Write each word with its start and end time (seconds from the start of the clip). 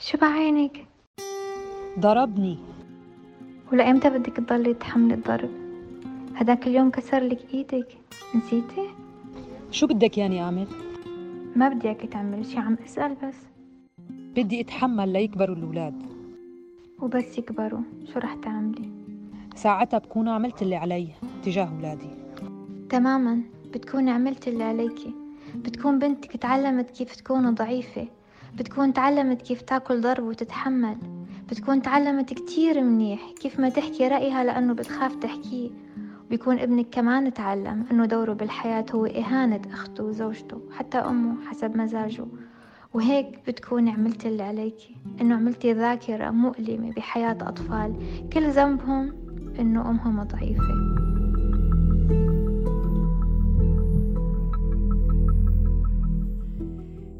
شو 0.00 0.18
بعينك؟ 0.18 0.86
ضربني 1.98 2.58
ولأمتى 3.72 4.10
بدك 4.10 4.36
تضلي 4.36 4.74
تحملي 4.74 5.14
الضرب؟ 5.14 5.50
هداك 6.36 6.66
اليوم 6.66 6.90
كسر 6.90 7.22
لك 7.22 7.54
إيدك 7.54 7.98
نسيتي؟ 8.34 8.88
شو 9.70 9.86
بدك 9.86 10.18
ياني 10.18 10.42
أعمل؟ 10.42 10.66
ما 11.56 11.68
بدي 11.68 11.88
إياكي 11.88 12.06
تعملي 12.06 12.44
شي 12.44 12.58
عم 12.58 12.76
أسأل 12.84 13.14
بس 13.14 13.36
بدي 14.36 14.60
أتحمل 14.60 15.12
ليكبروا 15.12 15.56
الأولاد 15.56 16.02
وبس 17.02 17.38
يكبروا 17.38 17.82
شو 18.12 18.18
رح 18.18 18.34
تعملي؟ 18.34 18.88
ساعتها 19.54 19.98
بكون 19.98 20.28
عملت 20.28 20.62
اللي 20.62 20.76
علي 20.76 21.08
تجاه 21.44 21.68
أولادي 21.76 22.10
تماما 22.90 23.40
بتكوني 23.74 24.10
عملت 24.10 24.48
اللي 24.48 24.64
عليكي 24.64 25.14
بتكون 25.54 25.98
بنتك 25.98 26.36
تعلمت 26.36 26.90
كيف 26.90 27.16
تكون 27.16 27.54
ضعيفة 27.54 28.08
بتكون 28.58 28.92
تعلمت 28.92 29.42
كيف 29.42 29.62
تاكل 29.62 30.00
ضرب 30.00 30.24
وتتحمل. 30.24 30.96
بتكون 31.50 31.82
تعلمت 31.82 32.32
كتير 32.34 32.80
منيح 32.80 33.20
كيف 33.40 33.60
ما 33.60 33.68
تحكي 33.68 34.08
رأيها 34.08 34.44
لأنه 34.44 34.72
بتخاف 34.72 35.14
تحكيه. 35.14 35.70
بيكون 36.30 36.58
ابنك 36.58 36.86
كمان 36.90 37.34
تعلم 37.34 37.84
أنه 37.90 38.06
دوره 38.06 38.32
بالحياة 38.32 38.86
هو 38.94 39.06
إهانة 39.06 39.62
أخته 39.72 40.04
وزوجته 40.04 40.60
حتى 40.78 40.98
أمه 40.98 41.44
حسب 41.46 41.76
مزاجه. 41.76 42.26
وهيك 42.94 43.38
بتكوني 43.46 43.90
عملتي 43.90 44.28
اللي 44.28 44.42
عليكي 44.42 44.96
إنه 45.20 45.34
عملتي 45.34 45.72
ذاكرة 45.72 46.30
مؤلمة 46.30 46.92
بحياة 46.92 47.38
أطفال. 47.40 47.94
كل 48.32 48.50
ذنبهم 48.50 49.12
إنه 49.58 49.90
أمهم 49.90 50.22
ضعيفة. 50.22 51.19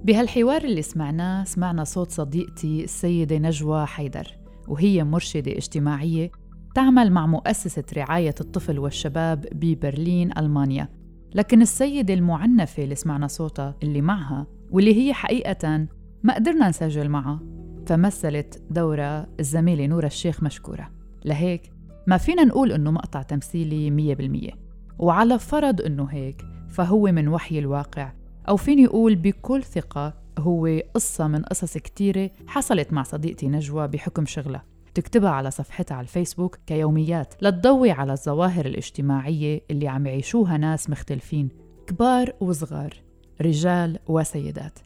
بهالحوار 0.05 0.65
اللي 0.65 0.83
سمعناه 0.83 1.45
سمعنا 1.45 1.85
صوت 1.85 2.11
صديقتي 2.11 2.85
السيدة 2.85 3.39
نجوى 3.39 3.87
حيدر 3.87 4.29
وهي 4.69 5.05
مرشدة 5.05 5.53
اجتماعية 5.53 6.31
تعمل 6.75 7.13
مع 7.13 7.27
مؤسسة 7.27 7.85
رعاية 7.97 8.35
الطفل 8.41 8.79
والشباب 8.79 9.47
ببرلين 9.53 10.39
ألمانيا. 10.39 10.89
لكن 11.35 11.63
السيدة 11.63 12.15
المعنفة 12.15 12.83
اللي 12.83 12.95
سمعنا 12.95 13.27
صوتها 13.27 13.77
اللي 13.83 14.01
معها 14.01 14.47
واللي 14.71 14.95
هي 14.95 15.15
حقيقة 15.15 15.87
ما 16.23 16.35
قدرنا 16.35 16.69
نسجل 16.69 17.09
معها 17.09 17.41
فمثلت 17.87 18.63
دورة 18.71 19.29
الزميلة 19.41 19.87
نورة 19.87 20.07
الشيخ 20.07 20.43
مشكورة. 20.43 20.91
لهيك 21.25 21.73
ما 22.07 22.17
فينا 22.17 22.45
نقول 22.45 22.73
إنه 22.73 22.91
مقطع 22.91 23.23
تمثيلي 23.23 23.91
مية 23.91 24.15
بالمية. 24.15 24.53
وعلى 24.99 25.39
فرض 25.39 25.81
إنه 25.81 26.05
هيك 26.05 26.43
فهو 26.69 27.03
من 27.03 27.29
وحي 27.29 27.59
الواقع 27.59 28.13
أو 28.49 28.57
فيني 28.57 28.87
أقول 28.87 29.17
بكل 29.17 29.63
ثقة 29.63 30.15
هو 30.39 30.81
قصة 30.95 31.29
من 31.29 31.43
قصص 31.43 31.79
كتيرة 31.79 32.31
حصلت 32.47 32.93
مع 32.93 33.03
صديقتي 33.03 33.49
نجوى 33.49 33.89
بحكم 33.89 34.27
شغلها 34.27 34.65
تكتبها 34.95 35.31
على 35.31 35.51
صفحتها 35.51 35.95
على 35.95 36.05
الفيسبوك 36.05 36.59
كيوميات 36.67 37.35
لتضوي 37.43 37.91
على 37.91 38.13
الظواهر 38.13 38.67
الاجتماعية 38.67 39.61
اللي 39.71 39.89
عم 39.89 40.07
يعيشوها 40.07 40.57
ناس 40.57 40.91
مختلفين 40.91 41.49
كبار 41.87 42.33
وصغار 42.41 42.95
رجال 43.41 43.99
وسيدات. 44.09 44.79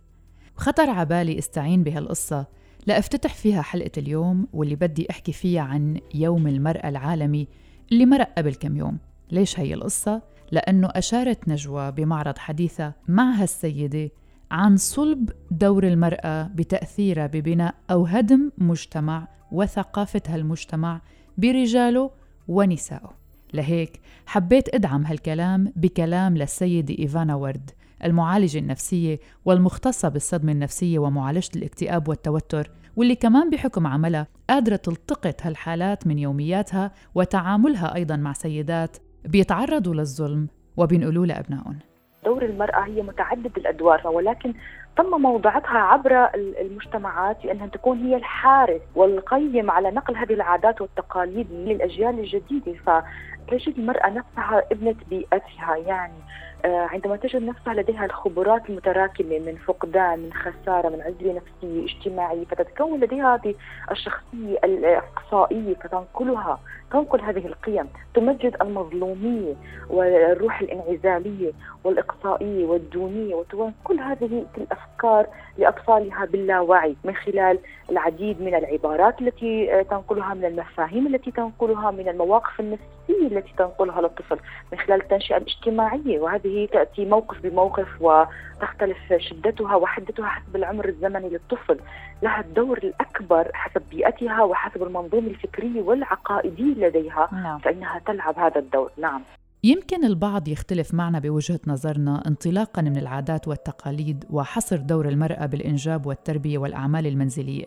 خطر 0.57 0.91
عبالي 0.91 1.39
استعين 1.39 1.83
بهالقصة 1.83 2.47
لأفتتح 2.87 3.35
فيها 3.35 3.63
حلقة 3.63 3.91
اليوم 3.99 4.47
واللي 4.53 4.75
بدي 4.75 5.11
أحكي 5.11 5.33
فيها 5.33 5.63
عن 5.63 6.01
يوم 6.15 6.47
المرأة 6.47 6.89
العالمي 6.89 7.49
اللي 7.93 8.07
مرق 8.07 8.29
قبل 8.39 8.55
كم 8.55 8.77
يوم. 8.77 8.99
ليش 9.31 9.61
هي 9.61 9.75
القصة؟ 9.75 10.23
لأنه 10.53 10.89
أشارت 10.91 11.49
نجوى 11.49 11.93
بمعرض 11.93 12.39
حديثة 12.39 12.93
مع 13.09 13.33
هالسيدة 13.33 14.11
عن 14.51 14.77
صلب 14.77 15.31
دور 15.51 15.87
المرأة 15.87 16.43
بتأثيرها 16.43 17.27
ببناء 17.27 17.75
أو 17.91 18.07
هدم 18.07 18.51
مجتمع 18.59 19.29
وثقافة 19.53 20.23
هالمجتمع 20.29 21.01
برجاله 21.39 22.11
ونسائه. 22.49 23.11
لهيك 23.55 24.01
حبيت 24.27 24.75
أدعم 24.75 25.07
هالكلام 25.07 25.73
بكلام 25.77 26.37
للسيدة 26.37 26.99
إيفانا 26.99 27.35
ورد 27.35 27.71
المعالجة 28.05 28.59
النفسية 28.59 29.21
والمختصة 29.45 30.09
بالصدمة 30.09 30.53
النفسية 30.53 30.99
ومعالجة 30.99 31.51
الاكتئاب 31.57 32.09
والتوتر 32.09 32.71
واللي 32.97 33.15
كمان 33.15 33.51
بحكم 33.51 33.87
عملها 33.87 34.27
قادرة 34.51 34.77
تلتقط 34.77 35.43
هالحالات 35.43 36.07
من 36.07 36.19
يومياتها 36.19 36.93
وتعاملها 37.15 37.95
أيضا 37.95 38.17
مع 38.17 38.33
سيدات 38.33 38.97
بيتعرضوا 39.25 39.95
للظلم 39.95 40.49
وبينقلوا 40.77 41.27
لأبنائهم. 41.27 41.79
دور 42.25 42.45
المرأة 42.45 42.81
هي 42.81 43.03
متعدد 43.03 43.53
الأدوار 43.57 44.09
ولكن 44.09 44.55
تم 44.97 45.21
موضعتها 45.23 45.79
عبر 45.79 46.29
المجتمعات 46.35 47.43
بأنها 47.43 47.67
تكون 47.67 47.99
هي 47.99 48.17
الحارس 48.17 48.81
والقيم 48.95 49.71
على 49.71 49.91
نقل 49.91 50.17
هذه 50.17 50.33
العادات 50.33 50.81
والتقاليد 50.81 51.53
للأجيال 51.53 52.19
الجديدة. 52.19 52.75
فتجد 52.87 53.79
المرأة 53.79 54.11
نفسها 54.11 54.63
ابنة 54.73 54.95
بيئتها 55.11 55.77
يعني 55.77 56.19
عندما 56.65 57.17
تجد 57.17 57.43
نفسها 57.43 57.75
لديها 57.75 58.05
الخبرات 58.05 58.71
المتراكمة 58.71 59.39
من 59.39 59.57
فقدان 59.67 60.19
من 60.19 60.33
خسارة 60.33 60.89
من 60.89 61.01
عزلة 61.01 61.33
نفسية 61.33 61.85
اجتماعية 61.85 62.45
فتتكون 62.45 63.01
لديها 63.01 63.35
هذه 63.35 63.55
الشخصية 63.91 64.59
الإقصائية 64.65 65.75
فتنقلها 65.75 66.59
تنقل 66.93 67.21
هذه 67.21 67.47
القيم 67.47 67.89
تمجد 68.15 68.57
المظلومية 68.63 69.55
والروح 69.91 70.61
الانعزالية 70.61 71.53
والإقصائية 71.85 72.67
والدونية 72.67 73.35
وتنقل 73.35 74.01
هذه 74.01 74.47
الأفكار 74.59 75.27
لأطفالها 75.59 76.25
باللاوعي 76.25 76.97
من 77.05 77.15
خلال 77.15 77.59
العديد 77.91 78.43
من 78.43 78.55
العبارات 78.55 79.21
التي 79.21 79.75
آه، 79.75 79.83
تنقلها 79.83 80.35
من 80.35 80.45
المفاهيم 80.45 81.07
التي 81.07 81.31
تنقلها 81.31 81.91
من 81.91 82.09
المواقف 82.09 82.61
النفسية 82.61 83.27
التي 83.27 83.53
تنقلها 83.59 84.01
للطفل 84.01 84.39
من 84.73 84.79
خلال 84.79 85.01
التنشئة 85.03 85.37
الاجتماعية. 85.37 86.21
وهذه 86.21 86.54
تأتي 86.73 87.05
موقف 87.05 87.43
بموقف 87.43 87.89
وتختلف 88.01 88.99
شدتها 89.17 89.77
وحدتها 89.77 90.27
حسب 90.29 90.57
العمر 90.57 90.89
الزمني 90.89 91.29
للطفل. 91.29 91.79
لها 92.23 92.41
الدور 92.41 92.79
الأكبر 92.79 93.51
حسب 93.55 93.83
بيئتها 93.91 94.43
وحسب 94.43 94.83
المنظومة 94.83 95.27
الفكرية 95.27 95.83
والعقائدية 95.83 96.75
لديها. 96.75 97.29
نعم. 97.33 97.59
فإنها 97.59 98.01
تلعب 98.07 98.39
هذا 98.39 98.59
الدور. 98.59 98.91
نعم. 98.99 99.23
يمكن 99.65 100.05
البعض 100.05 100.49
يختلف 100.49 100.95
معنا 100.95 101.19
بوجهة 101.19 101.61
نظرنا 101.67 102.23
انطلاقا 102.27 102.83
من 102.83 102.97
العادات 102.97 103.49
والتقاليد 103.49 104.25
وحصر 104.31 104.77
دور 104.77 105.09
المرأة 105.09 105.47
بالإنجاب 105.47 106.07
والتربية 106.07 106.59
والأعمال 106.59 107.07
المنزلية. 107.07 107.67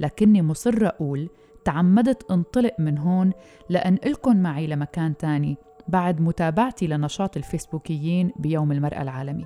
لكني 0.00 0.42
مصرة 0.42 0.86
أقول 0.86 1.28
تعمدت 1.64 2.30
انطلق 2.30 2.74
من 2.78 2.98
هون 2.98 3.32
لأنقلكم 3.68 4.36
معي 4.36 4.66
لمكان 4.66 5.16
تاني. 5.16 5.56
بعد 5.88 6.20
متابعتي 6.20 6.86
لنشاط 6.86 7.36
الفيسبوكيين 7.36 8.32
بيوم 8.36 8.72
المرأة 8.72 9.02
العالمي. 9.02 9.44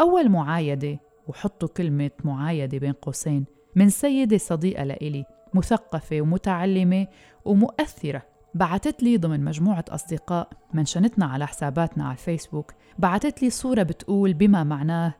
أول 0.00 0.28
معايدة 0.28 0.98
وحطوا 1.28 1.68
كلمة 1.68 2.10
معايدة 2.24 2.78
بين 2.78 2.92
قوسين 2.92 3.44
من 3.76 3.88
سيدة 3.88 4.38
صديقة 4.38 4.84
لإلي 4.84 5.24
مثقفة 5.54 6.20
ومتعلمة 6.20 7.06
ومؤثرة 7.44 8.22
بعتت 8.54 9.02
لي 9.02 9.16
ضمن 9.16 9.44
مجموعة 9.44 9.84
أصدقاء 9.88 10.48
منشنتنا 10.74 11.26
على 11.26 11.46
حساباتنا 11.46 12.04
على 12.04 12.12
الفيسبوك 12.12 12.72
بعتت 12.98 13.42
لي 13.42 13.50
صورة 13.50 13.82
بتقول 13.82 14.34
بما 14.34 14.64
معناه 14.64 15.14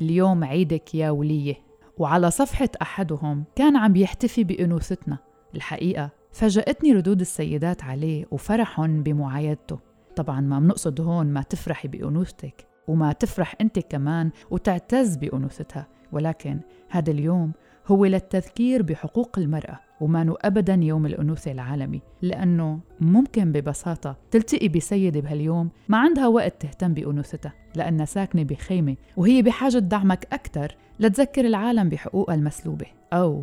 اليوم 0.00 0.44
عيدك 0.44 0.94
يا 0.94 1.10
ولية. 1.10 1.54
وعلى 1.98 2.30
صفحة 2.30 2.68
أحدهم 2.82 3.44
كان 3.56 3.76
عم 3.76 3.96
يحتفي 3.96 4.44
بأنوثتنا. 4.44 5.18
الحقيقة 5.54 6.10
فاجأتني 6.32 6.92
ردود 6.92 7.20
السيدات 7.20 7.84
عليه 7.84 8.26
وفرحهم 8.30 9.02
بمعايدته. 9.02 9.78
طبعا 10.16 10.40
ما 10.40 10.58
بنقصد 10.58 11.00
هون 11.00 11.26
ما 11.26 11.42
تفرحي 11.42 11.88
بأنوثتك 11.88 12.66
وما 12.88 13.12
تفرح 13.12 13.54
أنت 13.60 13.78
كمان 13.78 14.30
وتعتز 14.50 15.16
بأنوثتها 15.16 15.86
ولكن 16.12 16.60
هذا 16.88 17.10
اليوم 17.10 17.52
هو 17.86 18.04
للتذكير 18.04 18.82
بحقوق 18.82 19.38
المرأة 19.38 19.80
وما 20.00 20.34
أبدا 20.40 20.74
يوم 20.74 21.06
الأنوثة 21.06 21.52
العالمي 21.52 22.00
لأنه 22.22 22.80
ممكن 23.00 23.52
ببساطة 23.52 24.16
تلتقي 24.30 24.68
بسيدة 24.68 25.20
بهاليوم 25.20 25.70
ما 25.88 25.98
عندها 25.98 26.26
وقت 26.26 26.62
تهتم 26.62 26.94
بأنوثتها 26.94 27.52
لأنها 27.74 28.04
ساكنة 28.04 28.42
بخيمة 28.42 28.96
وهي 29.16 29.42
بحاجة 29.42 29.78
دعمك 29.78 30.28
أكثر 30.32 30.76
لتذكر 31.00 31.44
العالم 31.44 31.88
بحقوقها 31.88 32.34
المسلوبة. 32.34 32.86
أو 33.12 33.42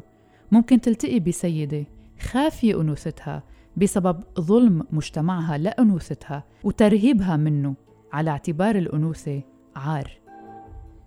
ممكن 0.52 0.82
تلتقي 0.82 1.20
بسيدة 1.20 1.86
خافية 2.20 2.82
أنوثتها 2.82 3.44
بسبب 3.78 4.24
ظلم 4.40 4.84
مجتمعها 4.92 5.58
لأنوثتها 5.58 6.44
وترهيبها 6.64 7.38
منه 7.38 7.76
على 8.14 8.30
اعتبار 8.30 8.76
الأنوثة 8.76 9.42
عار. 9.76 10.12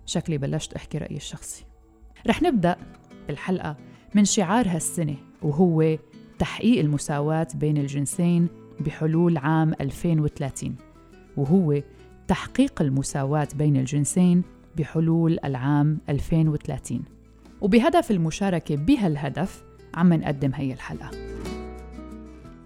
شكلي 0.05 0.37
بلشت 0.37 0.73
أحكي 0.73 0.97
رأيي 0.97 1.17
الشخصي. 1.17 1.65
رح 2.27 2.41
نبدأ 2.41 2.75
بالحلقة 3.27 3.75
من 4.15 4.25
شعار 4.25 4.67
هالسنة 4.67 5.15
وهو 5.41 5.97
تحقيق 6.39 6.79
المساواة 6.79 7.47
بين 7.55 7.77
الجنسين 7.77 8.47
بحلول 8.79 9.37
عام 9.37 9.73
2030 9.81 10.75
وهو 11.37 11.81
تحقيق 12.27 12.81
المساواة 12.81 13.47
بين 13.55 13.77
الجنسين 13.77 14.43
بحلول 14.77 15.39
العام 15.45 15.99
2030 16.09 17.03
وبهدف 17.61 18.11
المشاركة 18.11 18.75
بهالهدف 18.75 19.63
عم 19.93 20.13
نقدم 20.13 20.51
هي 20.53 20.73
الحلقة. 20.73 21.11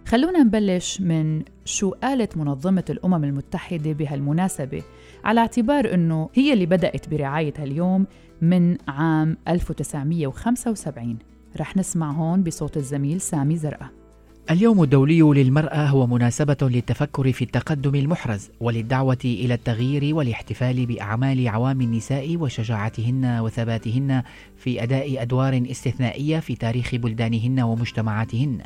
خلونا 0.07 0.43
نبلش 0.43 1.01
من 1.01 1.43
شو 1.65 1.89
قالت 1.89 2.37
منظمة 2.37 2.85
الأمم 2.89 3.23
المتحدة 3.23 3.91
بهالمناسبة 3.91 4.83
على 5.23 5.39
اعتبار 5.39 5.93
أنه 5.93 6.29
هي 6.33 6.53
اللي 6.53 6.65
بدأت 6.65 7.09
برعاية 7.09 7.53
هاليوم 7.57 8.05
من 8.41 8.77
عام 8.87 9.37
1975 9.47 11.17
رح 11.57 11.77
نسمع 11.77 12.11
هون 12.11 12.43
بصوت 12.43 12.77
الزميل 12.77 13.21
سامي 13.21 13.57
زرقاء. 13.57 14.02
اليوم 14.51 14.83
الدولي 14.83 15.21
للمرأة 15.21 15.85
هو 15.85 16.07
مناسبة 16.07 16.57
للتفكر 16.61 17.31
في 17.31 17.43
التقدم 17.43 17.95
المحرز 17.95 18.49
وللدعوة 18.59 19.17
إلى 19.25 19.53
التغيير 19.53 20.15
والاحتفال 20.15 20.85
بأعمال 20.85 21.47
عوام 21.47 21.81
النساء 21.81 22.37
وشجاعتهن 22.37 23.39
وثباتهن 23.39 24.23
في 24.57 24.83
أداء 24.83 25.21
أدوار 25.21 25.63
استثنائية 25.71 26.39
في 26.39 26.55
تاريخ 26.55 26.95
بلدانهن 26.95 27.59
ومجتمعاتهن. 27.59 28.61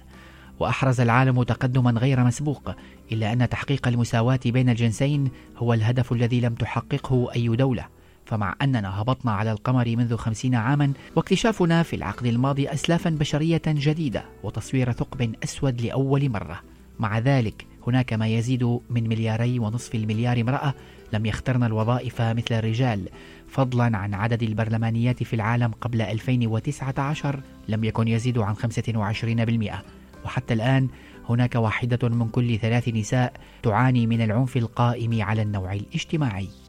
وأحرز 0.59 1.01
العالم 1.01 1.43
تقدما 1.43 1.91
غير 1.91 2.23
مسبوق 2.23 2.71
إلا 3.11 3.33
أن 3.33 3.49
تحقيق 3.49 3.87
المساواة 3.87 4.39
بين 4.45 4.69
الجنسين 4.69 5.29
هو 5.57 5.73
الهدف 5.73 6.11
الذي 6.11 6.41
لم 6.41 6.53
تحققه 6.53 7.33
أي 7.35 7.47
دولة 7.47 7.96
فمع 8.27 8.55
أننا 8.61 9.01
هبطنا 9.01 9.31
على 9.31 9.51
القمر 9.51 9.95
منذ 9.95 10.15
خمسين 10.15 10.55
عاما 10.55 10.93
واكتشافنا 11.15 11.83
في 11.83 11.95
العقد 11.95 12.25
الماضي 12.25 12.69
أسلافا 12.69 13.09
بشرية 13.09 13.61
جديدة 13.67 14.23
وتصوير 14.43 14.91
ثقب 14.91 15.35
أسود 15.43 15.81
لأول 15.81 16.29
مرة. 16.29 16.61
مع 16.99 17.19
ذلك 17.19 17.65
هناك 17.87 18.13
ما 18.13 18.27
يزيد 18.27 18.63
من 18.63 19.09
ملياري 19.09 19.59
ونصف 19.59 19.95
المليار 19.95 20.41
امرأة 20.41 20.73
لم 21.13 21.25
يخترن 21.25 21.63
الوظائف 21.63 22.21
مثل 22.21 22.55
الرجال. 22.55 23.09
فضلا 23.47 23.97
عن 23.97 24.13
عدد 24.13 24.43
البرلمانيات 24.43 25.23
في 25.23 25.35
العالم 25.35 25.71
قبل 25.81 26.01
2019 26.01 27.39
لم 27.67 27.83
يكن 27.83 28.07
يزيد 28.07 28.37
عن 28.37 28.55
25% 28.55 29.83
وحتى 30.25 30.53
الآن 30.53 30.87
هناك 31.29 31.55
واحدة 31.55 32.09
من 32.09 32.27
كل 32.29 32.57
ثلاث 32.59 32.87
نساء 32.87 33.33
تعاني 33.63 34.07
من 34.07 34.21
العنف 34.21 34.57
القائم 34.57 35.21
على 35.21 35.41
النوع 35.41 35.73
الاجتماعي. 35.73 36.66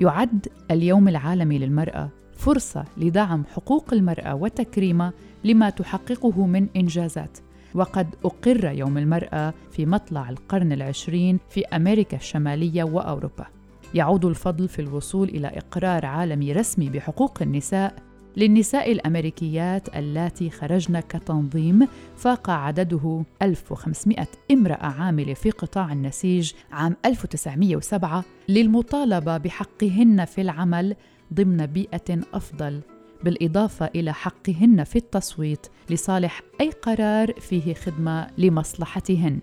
يعد 0.00 0.48
اليوم 0.70 1.08
العالمي 1.08 1.58
للمرأة 1.58 2.08
فرصة 2.32 2.84
لدعم 2.96 3.44
حقوق 3.54 3.92
المرأة 3.92 4.34
وتكريمها 4.34 5.12
لما 5.44 5.70
تحققه 5.70 6.46
من 6.46 6.66
إنجازات. 6.76 7.38
وقد 7.74 8.14
أقر 8.24 8.64
يوم 8.64 8.98
المرأة 8.98 9.54
في 9.70 9.86
مطلع 9.86 10.30
القرن 10.30 10.72
العشرين 10.72 11.38
في 11.50 11.64
أمريكا 11.66 12.16
الشمالية 12.16 12.84
وأوروبا. 12.84 13.46
يعود 13.94 14.24
الفضل 14.24 14.68
في 14.68 14.78
الوصول 14.78 15.28
إلى 15.28 15.48
إقرار 15.48 16.06
عالمي 16.06 16.52
رسمي 16.52 16.88
بحقوق 16.90 17.42
النساء 17.42 17.94
للنساء 18.36 18.92
الأمريكيات 18.92 19.96
اللاتي 19.96 20.50
خرجن 20.50 21.00
كتنظيم 21.00 21.88
فاق 22.16 22.50
عدده 22.50 23.24
1500 23.42 24.26
امرأة 24.50 24.86
عاملة 24.86 25.34
في 25.34 25.50
قطاع 25.50 25.92
النسيج 25.92 26.52
عام 26.72 26.96
1907 27.04 28.24
للمطالبة 28.48 29.36
بحقهن 29.36 30.24
في 30.24 30.40
العمل 30.40 30.96
ضمن 31.34 31.66
بيئة 31.66 32.20
أفضل 32.34 32.80
بالإضافة 33.24 33.90
إلى 33.94 34.14
حقهن 34.14 34.84
في 34.84 34.96
التصويت 34.96 35.66
لصالح 35.90 36.42
أي 36.60 36.70
قرار 36.70 37.32
فيه 37.40 37.74
خدمة 37.74 38.26
لمصلحتهن. 38.38 39.40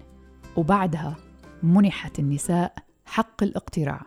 وبعدها 0.56 1.16
منحت 1.64 2.20
النساء 2.20 2.74
حق 3.06 3.44
الاقتراع. 3.44 4.02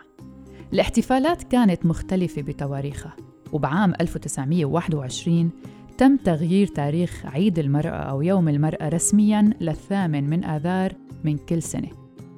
الاحتفالات 0.73 1.43
كانت 1.43 1.87
مختلفة 1.87 2.43
بتواريخها. 2.43 3.17
وبعام 3.53 3.93
1921 4.01 5.51
تم 5.99 6.17
تغيير 6.17 6.67
تاريخ 6.67 7.27
عيد 7.27 7.59
المرأة 7.59 7.91
أو 7.91 8.23
يوم 8.23 8.49
المرأة 8.49 8.89
رسمياً 8.89 9.51
للثامن 9.61 10.31
من 10.31 10.45
آذار 10.45 10.93
من 11.25 11.37
كل 11.37 11.63
سنة. 11.63 11.89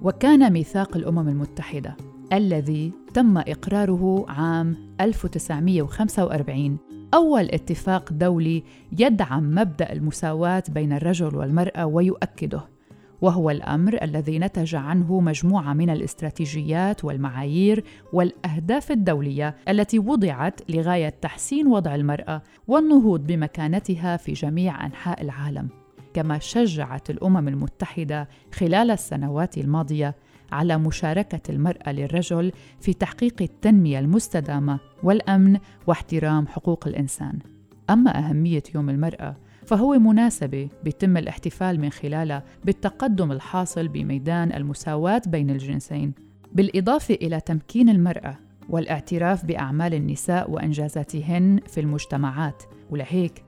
وكان 0.02 0.52
ميثاق 0.52 0.96
الأمم 0.96 1.28
المتحدة 1.28 1.96
الذي 2.32 2.92
تم 3.14 3.38
إقراره 3.38 4.24
عام 4.28 4.76
1945 5.00 6.78
أول 7.14 7.44
اتفاق 7.44 8.12
دولي 8.12 8.62
يدعم 8.98 9.54
مبدأ 9.54 9.92
المساواة 9.92 10.62
بين 10.68 10.92
الرجل 10.92 11.36
والمرأة 11.36 11.86
ويؤكده. 11.86 12.60
وهو 13.22 13.50
الأمر 13.50 13.98
الذي 14.02 14.38
نتج 14.38 14.74
عنه 14.74 15.20
مجموعة 15.20 15.72
من 15.72 15.90
الاستراتيجيات 15.90 17.04
والمعايير 17.04 17.84
والأهداف 18.12 18.92
الدولية 18.92 19.56
التي 19.68 19.98
وضعت 19.98 20.70
لغاية 20.70 21.08
تحسين 21.08 21.66
وضع 21.66 21.94
المرأة 21.94 22.42
والنهوض 22.68 23.26
بمكانتها 23.26 24.16
في 24.16 24.32
جميع 24.32 24.86
أنحاء 24.86 25.22
العالم 25.22 25.68
كما 26.14 26.38
شجعت 26.38 27.10
الأمم 27.10 27.48
المتحدة 27.48 28.28
خلال 28.54 28.90
السنوات 28.90 29.58
الماضية 29.58 30.14
على 30.52 30.78
مشاركة 30.78 31.50
المرأة 31.50 31.92
للرجل 31.92 32.52
في 32.80 32.92
تحقيق 32.92 33.42
التنمية 33.42 33.98
المستدامة 33.98 34.78
والأمن 35.02 35.58
واحترام 35.86 36.46
حقوق 36.46 36.86
الإنسان. 36.86 37.38
أما 37.90 38.18
أهمية 38.18 38.62
يوم 38.74 38.90
المرأة 38.90 39.36
فهو 39.66 39.98
مناسبة 39.98 40.68
بيتم 40.84 41.16
الاحتفال 41.16 41.80
من 41.80 41.90
خلالها 41.90 42.44
بالتقدم 42.64 43.32
الحاصل 43.32 43.88
بميدان 43.88 44.52
المساواة 44.52 45.22
بين 45.26 45.50
الجنسين 45.50 46.12
بالإضافة 46.52 47.14
إلى 47.14 47.40
تمكين 47.40 47.88
المرأة 47.88 48.38
والاعتراف 48.68 49.44
بأعمال 49.44 49.94
النساء 49.94 50.50
وإنجازاتهن 50.50 51.60
في 51.66 51.80
المجتمعات 51.80 52.62
ولهيك 52.90 53.44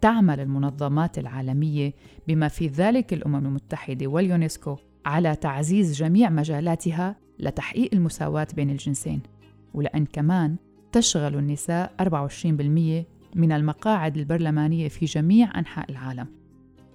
تعمل 0.00 0.40
المنظمات 0.40 1.18
العالمية 1.18 1.94
بما 2.28 2.48
في 2.48 2.66
ذلك 2.66 3.12
الأمم 3.12 3.46
المتحدة 3.46 4.06
واليونسكو 4.06 4.76
على 5.06 5.36
تعزيز 5.36 5.94
جميع 5.94 6.30
مجالاتها 6.30 7.16
لتحقيق 7.38 7.90
المساواة 7.92 8.46
بين 8.56 8.70
الجنسين. 8.70 9.22
ولأن 9.74 10.06
كمان 10.06 10.56
تشغل 10.92 11.34
النساء 11.38 11.92
24% 12.00 13.17
من 13.38 13.52
المقاعد 13.52 14.16
البرلمانية 14.16 14.88
في 14.88 15.04
جميع 15.04 15.58
أنحاء 15.58 15.90
العالم. 15.90 16.26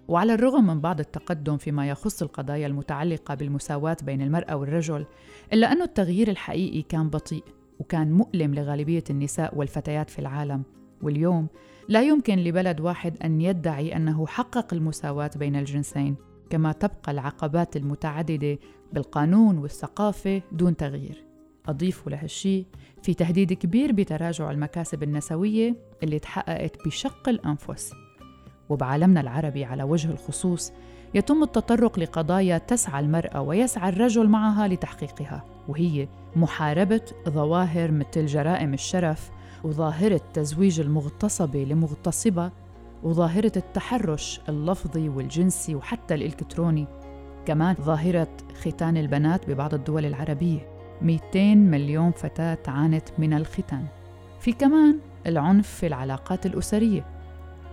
وعلى 0.07 0.34
الرغم 0.34 0.68
من 0.68 0.81
بعض 0.81 1.00
التقدم 1.00 1.57
فيما 1.57 1.90
يخص 1.90 2.22
القضايا 2.22 2.68
المتعلقة 2.68 3.36
بالمساواة 3.36 3.98
بين 4.04 4.22
المرأة 4.22 4.56
والرجل، 4.56 5.06
إلا 5.54 5.72
أن 5.72 5.81
التغيير 5.81 6.28
الحقيقي 6.28 6.81
كان 6.81 7.10
بطيء 7.10 7.44
وكان 7.80 8.12
مؤلم 8.12 8.54
لغالبية 8.54 9.04
النساء 9.10 9.57
والفتيات 9.57 10.10
في 10.10 10.19
العالم، 10.19 10.63
واليوم 11.01 11.48
لا 11.90 12.01
يمكن 12.01 12.38
لبلد 12.38 12.81
واحد 12.81 13.18
أن 13.24 13.42
يدعي 13.42 13.95
أنه 13.95 14.28
حقق 14.28 14.74
المساواة 14.74 15.31
بين 15.35 15.56
الجنسين، 15.56 16.16
كما 16.50 16.71
تبقى 16.71 17.12
العقبات 17.12 17.78
المتعددة 17.78 18.57
بالقانون 18.94 19.57
والثقافة 19.57 20.42
دون 20.52 20.78
تغيير. 20.78 21.26
أضيف 21.67 22.07
لهالشي 22.07 22.65
في 23.03 23.13
تهديد 23.13 23.53
كبير 23.53 23.91
بتراجع 23.91 24.51
المكاسب 24.51 25.03
النسوية 25.03 25.75
اللي 26.03 26.19
تحققت 26.19 26.87
بشق 26.87 27.29
الأنفس. 27.29 27.93
وبعالمنا 28.69 29.21
العربي 29.21 29.65
على 29.65 29.83
وجه 29.83 30.11
الخصوص 30.11 30.71
يتم 31.13 31.43
التطرق 31.43 31.99
لقضايا 31.99 32.57
تسعى 32.57 32.99
المرأة 32.99 33.41
ويسعى 33.41 33.89
الرجل 33.89 34.27
معها 34.27 34.67
لتحقيقها 34.67 35.45
وهي 35.67 36.07
محاربة 36.35 37.01
ظواهر 37.29 37.91
مثل 37.91 38.25
جرائم 38.25 38.73
الشرف 38.73 39.31
وظاهرة 39.63 40.21
تزويج 40.33 40.79
المغتصبة 40.79 41.63
لمغتصبة 41.63 42.51
وظاهرة 43.03 43.51
التحرش 43.55 44.41
اللفظي 44.49 45.09
والجنسي 45.09 45.75
وحتى 45.75 46.13
الإلكتروني. 46.13 46.87
كمان 47.45 47.75
ظاهرة 47.81 48.37
ختان 48.61 48.97
البنات 48.97 49.49
ببعض 49.49 49.73
الدول 49.73 50.05
العربية. 50.05 50.72
200 51.02 51.56
مليون 51.56 52.12
فتاة 52.12 52.57
عانت 52.68 53.09
من 53.18 53.33
الختان. 53.33 53.85
في 54.40 54.52
كمان 54.52 55.00
العنف 55.28 55.69
في 55.69 55.88
العلاقات 55.88 56.45
الأسرية 56.45 57.06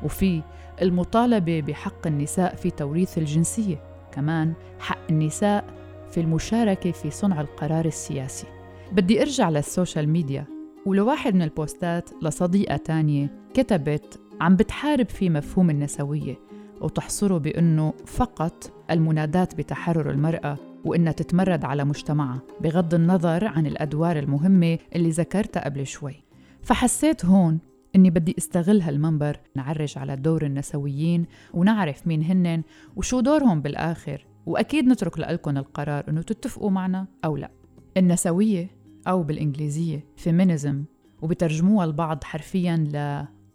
وفي 0.03 0.43
المطالبة 0.83 1.61
بحق 1.61 2.07
النساء 2.07 2.55
في 2.55 2.71
توريث 2.71 3.19
الجنسية 3.19 3.83
كمان 4.13 4.53
حق 4.81 4.99
النساء 5.11 5.65
في 6.11 6.21
المشاركة 6.21 6.91
في 6.91 7.11
صنع 7.11 7.41
القرار 7.41 7.85
السياسي. 7.85 8.47
بدي 8.93 9.23
أرجع 9.23 9.51
للسوشيال 9.51 10.09
ميديا 10.09 10.45
ولواحد 10.87 11.35
من 11.35 11.43
البوستات 11.43 12.11
لصديقة 12.23 12.77
تانية 12.77 13.41
كتبت 13.55 14.21
عم 14.41 14.57
بتحارب 14.57 15.09
في 15.09 15.31
مفهوم 15.31 15.71
النسوية 15.71 16.39
وتحصره 16.81 17.39
بأنه 17.39 17.93
فقط 18.07 18.73
المنادات 18.91 19.55
بتحرر 19.55 20.11
المرأة 20.11 20.57
وإنها 20.85 21.13
تتمرد 21.13 21.65
على 21.65 21.85
مجتمعها 21.85 22.43
بغض 22.61 22.95
النظر 22.95 23.45
عن 23.45 23.67
الأدوار 23.67 24.19
المهمة 24.19 24.79
اللي 24.97 25.11
ذكرتها 25.11 25.65
قبل 25.65 25.87
شوي. 25.87 26.25
فحسيت 26.63 27.25
هون 27.25 27.59
إني 27.97 28.11
بدي 28.11 28.35
استغل 28.39 28.83
هالمنبر 28.83 29.41
نعرج 29.57 29.99
على 29.99 30.17
دور 30.17 30.47
النسويين 30.47 31.27
ونعرف 31.55 32.07
مين 32.07 32.23
هنن 32.23 32.63
وشو 32.97 33.21
دورهم 33.21 33.63
بالآخر 33.63 34.27
وأكيد 34.47 34.87
نترك 34.87 35.19
لكم 35.19 35.57
القرار 35.57 36.05
إنه 36.09 36.23
تتفقوا 36.23 36.71
معنا 36.71 37.07
أو 37.25 37.37
لا. 37.37 37.51
النسوية 37.97 38.71
أو 39.09 39.23
بالإنجليزية 39.23 40.05
فيمينيزم 40.17 40.85
وبترجموها 41.23 41.85
البعض 41.85 42.25
حرفيا 42.25 42.77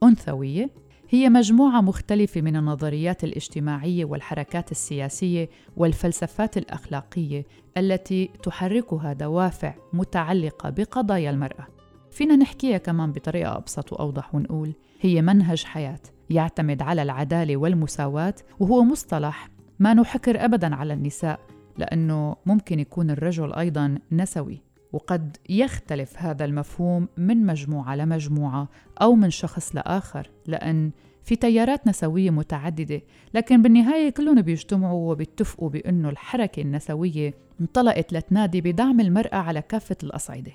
لأنثوية 0.02 0.70
هي 1.10 1.30
مجموعة 1.30 1.82
مختلفة 1.82 2.42
من 2.42 2.56
النظريات 2.56 3.24
الاجتماعية 3.24 4.06
والحركات 4.06 4.72
السياسية 4.72 5.50
والفلسفات 5.78 6.58
الأخلاقية 6.58 7.46
التي 7.78 8.30
تحركها 8.44 9.14
دوافع 9.14 9.74
متعلقة 9.94 10.70
بقضايا 10.70 11.30
المرأة. 11.30 11.68
فينا 12.12 12.36
نحكيها 12.36 12.78
كمان 12.78 13.12
بطريقة 13.12 13.58
أبسط 13.58 13.94
وأوضح 13.94 14.36
ونقول 14.36 14.74
هي 15.02 15.22
منهج 15.22 15.64
حياة 15.64 16.00
يعتمد 16.30 16.82
على 16.82 17.02
العدالة 17.02 17.58
والمساواة 17.58 18.36
وهو 18.60 18.84
مصطلح 18.84 19.50
ما 19.80 19.94
نحكر 19.94 20.46
أبدا 20.46 20.76
على 20.76 20.94
النساء 20.94 21.40
لأنه 21.78 22.36
ممكن 22.46 22.80
يكون 22.80 23.10
الرجل 23.10 23.54
أيضا 23.54 23.98
نسوي 24.12 24.62
وقد 24.96 25.38
يختلف 25.50 26.14
هذا 26.18 26.46
المفهوم 26.46 27.08
من 27.18 27.46
مجموعة 27.46 27.96
لمجموعة 27.96 28.70
أو 29.02 29.16
من 29.16 29.30
شخص 29.30 29.76
لآخر 29.76 30.30
لأن 30.48 30.92
في 31.24 31.36
تيارات 31.36 31.88
نسوية 31.88 32.30
متعددة 32.30 33.02
لكن 33.34 33.62
بالنهاية 33.62 34.10
كلهم 34.10 34.42
بيجتمعوا 34.42 35.12
وبيتفقوا 35.12 35.70
بأنه 35.70 36.10
الحركة 36.10 36.62
النسوية 36.62 37.34
انطلقت 37.62 38.14
لتنادي 38.14 38.62
بدعم 38.62 39.00
المرأة 39.00 39.36
على 39.36 39.62
كافة 39.62 39.98
الأصعدة. 40.04 40.52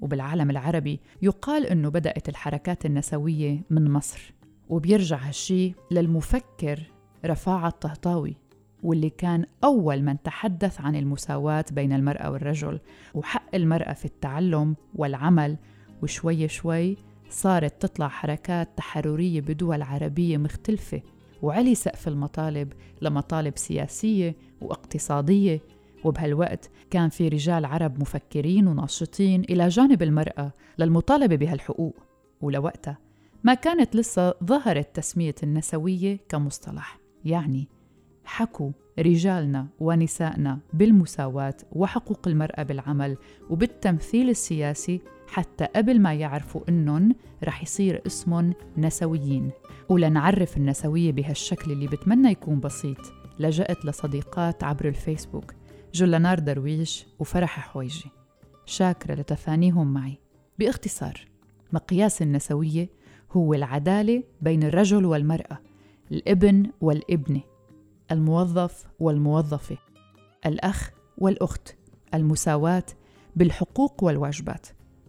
وبالعالم 0.00 0.50
العربي 0.50 1.00
يقال 1.22 1.66
أنه 1.66 1.88
بدأت 1.88 2.28
الحركات 2.28 2.86
النسوية 2.86 3.62
من 3.70 3.90
مصر 3.90 4.34
وبيرجع 4.68 5.16
هالشي 5.16 5.74
للمفكر 5.90 6.82
رفاعة 7.26 7.68
الطهطاوي. 7.68 8.36
واللي 8.82 9.10
كان 9.10 9.44
أول 9.64 10.02
من 10.02 10.22
تحدث 10.22 10.80
عن 10.80 10.96
المساواة 10.96 11.64
بين 11.72 11.92
المرأة 11.92 12.30
والرجل 12.30 12.80
وحق 13.14 13.54
المرأة 13.54 13.92
في 13.92 14.04
التعلم 14.04 14.76
والعمل 14.94 15.56
وشوي 16.02 16.48
شوي 16.48 16.96
صارت 17.30 17.82
تطلع 17.82 18.08
حركات 18.08 18.68
تحررية 18.76 19.40
بدول 19.40 19.82
عربية 19.82 20.36
مختلفة 20.36 21.02
وعلي 21.42 21.74
سقف 21.74 22.08
المطالب 22.08 22.72
لمطالب 23.02 23.58
سياسية 23.58 24.36
واقتصادية. 24.60 25.60
وبهالوقت 26.04 26.70
كان 26.90 27.08
في 27.08 27.28
رجال 27.28 27.64
عرب 27.64 28.00
مفكرين 28.00 28.66
وناشطين 28.66 29.40
إلى 29.40 29.68
جانب 29.68 30.02
المرأة 30.02 30.52
للمطالبة 30.78 31.36
بهالحقوق. 31.36 31.96
ولوقتها 32.40 32.98
ما 33.44 33.54
كانت 33.54 33.96
لسه 33.96 34.34
ظهرت 34.44 34.96
تسمية 34.96 35.34
النسوية 35.42 36.18
كمصطلح 36.28 36.98
يعني 37.24 37.68
حكوا 38.28 38.70
رجالنا 38.98 39.66
ونسائنا 39.80 40.58
بالمساواة 40.72 41.54
وحقوق 41.72 42.28
المرأة 42.28 42.62
بالعمل 42.62 43.16
وبالتمثيل 43.50 44.30
السياسي 44.30 45.00
حتى 45.28 45.64
قبل 45.64 46.00
ما 46.00 46.14
يعرفوا 46.14 46.60
إنهم 46.68 47.14
رح 47.44 47.62
يصير 47.62 48.02
اسمهم 48.06 48.54
نسويين. 48.76 49.50
ولنعرف 49.88 50.56
النسوية 50.56 51.12
بهالشكل 51.12 51.72
اللي 51.72 51.86
بتمنى 51.86 52.30
يكون 52.30 52.60
بسيط 52.60 52.98
لجأت 53.38 53.84
لصديقات 53.84 54.64
عبر 54.64 54.88
الفيسبوك 54.88 55.54
جولانار 55.94 56.38
درويش 56.38 57.06
وفرح 57.18 57.58
حويجي. 57.58 58.10
شاكرة 58.66 59.14
لتفانيهم 59.14 59.94
معي. 59.94 60.18
باختصار 60.58 61.28
مقياس 61.72 62.22
النسوية 62.22 62.90
هو 63.32 63.54
العدالة 63.54 64.22
بين 64.40 64.62
الرجل 64.62 65.04
والمرأة 65.04 65.58
الابن 66.12 66.70
والابنة. 66.80 67.40
الموظف 68.12 68.84
والموظفة 69.00 69.78
الأخ 70.46 70.90
والأخت 71.18 71.74
المساواة 72.14 72.84
بالحقوق 73.36 74.04
والواجبات. 74.04 74.66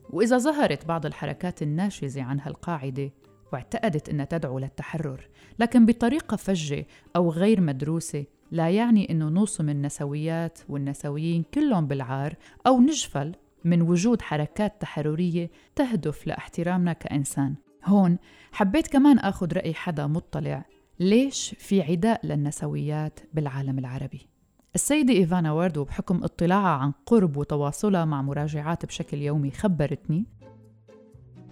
وإذا 0.10 0.38
ظهرت 0.38 0.86
بعض 0.86 1.06
الحركات 1.06 1.62
الناشزة 1.62 2.24
عن 2.24 2.40
هالقاعدة 2.40 3.12
واعتقدت 3.54 4.10
أنها 4.10 4.26
تدعو 4.26 4.60
للتحرر 4.60 5.28
لكن 5.60 5.86
بطريقة 5.86 6.38
فجة 6.38 6.86
أو 7.16 7.32
غير 7.32 7.62
مدروسة 7.62 8.26
لا 8.52 8.70
يعني 8.70 9.12
أنه 9.12 9.30
نوصم 9.30 9.70
النسويات 9.70 10.60
والنسويين 10.70 11.44
كلهم 11.54 11.88
بالعار 11.88 12.36
أو 12.68 12.82
نجفل 12.82 13.36
من 13.64 13.82
وجود 13.82 14.22
حركات 14.22 14.82
تحررية 14.82 15.50
تهدف 15.76 16.28
لاحترامنا 16.28 16.94
كإنسان. 16.94 17.56
هون 17.86 18.18
حبيت 18.52 18.88
كمان 18.88 19.20
أخذ 19.20 19.54
رأي 19.54 19.74
حدا 19.74 20.08
مطلع 20.08 20.66
ليش 21.00 21.56
في 21.60 21.82
عداء 21.82 22.26
للنسويات 22.26 23.20
بالعالم 23.34 23.80
العربي؟ 23.80 24.28
السيدة 24.76 25.14
إيفانا 25.14 25.52
وارد 25.52 25.78
وبحكم 25.78 26.24
اطلاعها 26.24 26.78
عن 26.78 26.92
قرب 27.06 27.38
وتواصلها 27.38 28.06
مع 28.06 28.22
مراجعات 28.22 28.86
بشكل 28.86 29.18
يومي 29.18 29.52
خبرتني. 29.52 30.26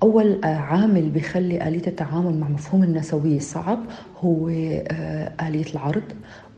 أول 0.04 0.40
عامل 0.44 1.10
بيخلي 1.10 1.68
آلية 1.68 1.88
التعامل 1.88 2.38
مع 2.38 2.50
مفهوم 2.50 2.84
النسوية 2.84 3.40
صعب 3.40 3.80
هو 4.18 4.50
آه، 4.50 5.48
آلية 5.48 5.72
العرض. 5.74 6.04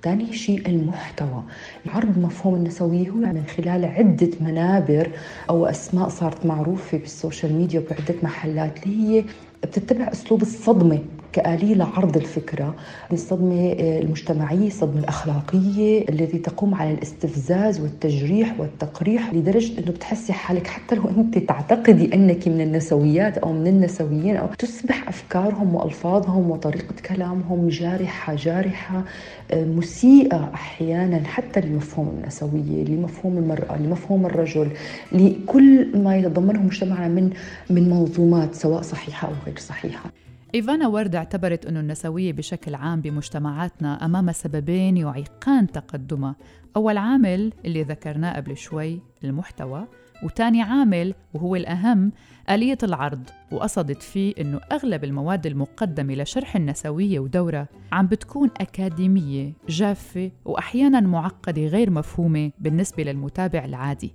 ثاني 0.03 0.33
شيء 0.33 0.69
المحتوى. 0.69 1.43
عرض 1.87 2.17
مفهوم 2.17 2.55
النسوية 2.55 3.09
هو 3.09 3.15
من 3.15 3.43
خلال 3.57 3.85
عدة 3.85 4.29
منابر 4.41 5.11
أو 5.49 5.65
أسماء 5.65 6.09
صارت 6.09 6.45
معروفة 6.45 6.97
بالسوشيال 6.97 7.53
ميديا 7.53 7.79
وبعدة 7.79 8.15
محلات 8.23 8.83
اللي 8.83 8.97
هي 8.97 9.25
بتتبع 9.63 10.11
أسلوب 10.11 10.41
الصدمة. 10.41 10.99
كآلية 11.33 11.73
لعرض 11.75 12.17
الفكرة 12.17 12.75
الصدمة 13.13 13.75
آه، 13.79 14.01
المجتمعية 14.01 14.67
الصدمة 14.67 14.99
الأخلاقية 14.99 16.09
التي 16.09 16.37
تقوم 16.37 16.75
على 16.75 16.91
الاستفزاز 16.93 17.79
والتجريح 17.81 18.59
والتقريح 18.59 19.33
لدرجة 19.33 19.79
أنه 19.79 19.91
بتحسي 19.91 20.33
حالك 20.33 20.67
حتى 20.67 20.95
لو 20.95 21.03
أنت 21.17 21.37
تعتقدي 21.37 22.13
أنك 22.13 22.47
من 22.47 22.61
النسويات 22.61 23.37
أو 23.37 23.53
من 23.53 23.67
النسويين 23.67 24.35
أو 24.35 24.47
تصبح 24.59 25.07
أفكارهم 25.07 25.75
وألفاظهم 25.75 26.51
وطريقة 26.51 26.95
كلامهم 27.09 27.67
جارحة 27.67 28.35
جارحة 28.35 29.03
آه، 29.51 29.65
مسيئة 29.65 30.51
أحيانا 30.53 31.27
حتى 31.27 31.61
لمفهوم 31.61 32.07
النسوية 32.09 32.83
لمفهوم 32.85 33.37
المرأة 33.37 33.77
لمفهوم 33.77 34.25
الرجل 34.25 34.71
لكل 35.11 35.97
ما 35.97 36.17
يتضمنه 36.17 36.63
مجتمعنا 36.63 37.07
من 37.07 37.29
من 37.69 37.89
منظومات 37.89 38.55
سواء 38.55 38.81
صحيحة 38.81 39.27
أو 39.27 39.33
غير 39.45 39.59
صحيحة. 39.59 40.09
إيفانا 40.55 40.87
ورد 40.87 41.15
اعتبرت 41.15 41.65
أن 41.65 41.77
النسوية 41.77 42.33
بشكل 42.33 42.75
عام 42.75 43.01
بمجتمعاتنا 43.01 44.05
أمام 44.05 44.31
سببين 44.31 44.97
يعيقان 44.97 45.67
تقدمها 45.67 46.35
أول 46.75 46.97
عامل 46.97 47.53
اللي 47.65 47.83
ذكرناه 47.83 48.35
قبل 48.35 48.57
شوي 48.57 48.99
المحتوى 49.23 49.87
وتاني 50.23 50.61
عامل 50.61 51.13
وهو 51.33 51.55
الأهم 51.55 52.11
آلية 52.49 52.77
العرض 52.83 53.29
وقصدت 53.51 54.01
فيه 54.01 54.33
أنه 54.39 54.59
أغلب 54.71 55.03
المواد 55.03 55.45
المقدمة 55.45 56.13
لشرح 56.13 56.55
النسوية 56.55 57.19
ودورة 57.19 57.67
عم 57.91 58.07
بتكون 58.07 58.49
أكاديمية 58.57 59.53
جافة 59.69 60.31
وأحيانا 60.45 60.99
معقدة 60.99 61.65
غير 61.65 61.89
مفهومة 61.89 62.51
بالنسبة 62.59 63.03
للمتابع 63.03 63.65
العادي. 63.65 64.13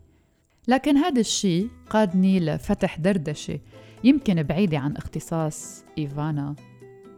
لكن 0.68 0.96
هذا 0.96 1.20
الشيء 1.20 1.68
قادني 1.90 2.40
لفتح 2.40 2.98
دردشة 2.98 3.58
يمكن 4.04 4.42
بعيدة 4.42 4.78
عن 4.78 4.96
اختصاص 4.96 5.84
إيفانا 5.98 6.54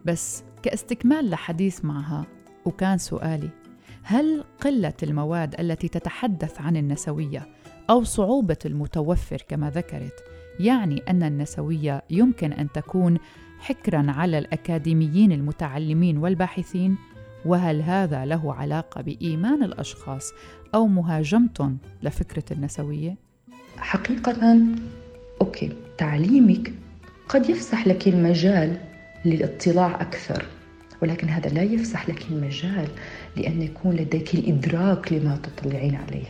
بس 0.04 0.44
كاستكمال 0.62 1.30
لحديث 1.30 1.84
معها 1.84 2.26
وكان 2.64 2.98
سؤالي 2.98 3.50
هل 4.02 4.44
قلة 4.60 4.94
المواد 5.02 5.60
التي 5.60 5.88
تتحدث 5.88 6.60
عن 6.60 6.76
النسوية 6.76 7.46
أو 7.90 8.04
صعوبة 8.04 8.56
المتوفر 8.66 9.42
كما 9.48 9.70
ذكرت 9.70 10.24
يعني 10.60 11.02
أن 11.08 11.22
النسوية 11.22 12.02
يمكن 12.10 12.52
أن 12.52 12.72
تكون 12.72 13.18
حكرا 13.58 14.06
على 14.08 14.38
الأكاديميين 14.38 15.32
المتعلمين 15.32 16.18
والباحثين 16.18 16.96
وهل 17.44 17.82
هذا 17.82 18.24
له 18.24 18.54
علاقة 18.54 19.00
بإيمان 19.00 19.62
الأشخاص 19.62 20.32
أو 20.74 20.86
مهاجمتهم 20.86 21.78
لفكرة 22.02 22.44
النسوية؟ 22.52 23.16
حقيقة 23.76 24.56
أوكي 25.40 25.72
تعليمك 25.98 26.72
قد 27.28 27.50
يفسح 27.50 27.86
لك 27.86 28.08
المجال 28.08 28.76
للاطلاع 29.24 30.00
أكثر 30.00 30.44
ولكن 31.02 31.28
هذا 31.28 31.48
لا 31.48 31.62
يفسح 31.62 32.08
لك 32.08 32.22
المجال 32.30 32.88
لأن 33.36 33.62
يكون 33.62 33.96
لديك 33.96 34.34
الإدراك 34.34 35.12
لما 35.12 35.38
تطلعين 35.42 35.94
عليه. 35.94 36.26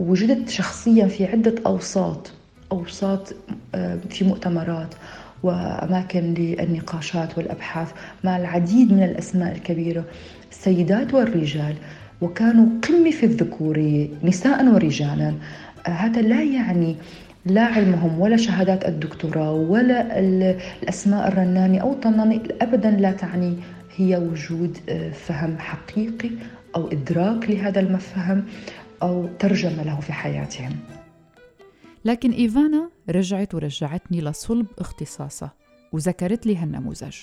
وجدت 0.00 0.48
شخصيا 0.48 1.06
في 1.06 1.24
عدة 1.24 1.54
أوساط 1.66 2.32
أوساط 2.72 3.34
آه، 3.74 3.98
في 4.10 4.24
مؤتمرات 4.24 4.94
وأماكن 5.42 6.34
للنقاشات 6.34 7.38
والأبحاث 7.38 7.92
مع 8.24 8.36
العديد 8.36 8.92
من 8.92 9.02
الأسماء 9.02 9.52
الكبيرة 9.56 10.04
السيدات 10.50 11.14
والرجال 11.14 11.74
وكانوا 12.20 12.66
قمة 12.88 13.10
في 13.10 13.26
الذكورية 13.26 14.08
نساء 14.22 14.66
ورجالا. 14.74 15.34
آه، 15.86 15.90
هذا 15.90 16.22
لا 16.22 16.42
يعني 16.42 16.96
لا 17.46 17.62
علمهم 17.62 18.20
ولا 18.20 18.36
شهادات 18.36 18.88
الدكتوراه 18.88 19.52
ولا 19.52 20.18
الأسماء 20.82 21.28
الرناني 21.28 21.82
أو 21.82 21.92
الطناني 21.92 22.42
أبدا 22.62 22.90
لا 22.90 23.12
تعني 23.12 23.56
هي 23.96 24.16
وجود 24.16 24.78
آه، 24.88 25.10
فهم 25.10 25.58
حقيقي 25.58 26.30
أو 26.76 26.88
إدراك 26.88 27.50
لهذا 27.50 27.80
المفهوم 27.80 28.44
أو 29.02 29.28
ترجمة 29.38 29.82
له 29.82 30.00
في 30.00 30.12
حياتهم. 30.12 30.76
لكن 32.04 32.30
إيفانا 32.30 32.90
رجعت 33.10 33.54
ورجعتني 33.54 34.20
لصلب 34.20 34.66
اختصاصها 34.78 35.52
وذكرت 35.92 36.46
لي 36.46 36.56
هالنموذج 36.56 37.16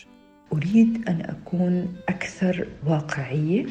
أريد 0.54 1.10
أن 1.10 1.22
أكون 1.22 1.96
أكثر 2.10 2.68
واقعية 2.88 3.66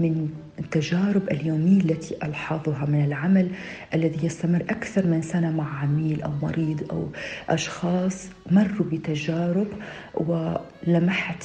من 0.00 0.28
التجارب 0.58 1.28
اليومية 1.30 1.80
التي 1.80 2.14
ألحظها 2.22 2.86
من 2.86 3.04
العمل 3.04 3.50
الذي 3.94 4.26
يستمر 4.26 4.62
أكثر 4.70 5.06
من 5.06 5.22
سنة 5.22 5.50
مع 5.50 5.78
عميل 5.82 6.22
أو 6.22 6.30
مريض 6.42 6.92
أو 6.92 7.08
أشخاص 7.48 8.28
مروا 8.50 8.86
بتجارب 8.92 9.66
ولمحت 10.14 11.44